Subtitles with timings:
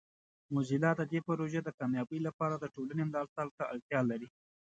[0.53, 4.27] موزیلا د دې پروژې د کامیابۍ لپاره د ټولنې ملاتړ ته اړتیا لري.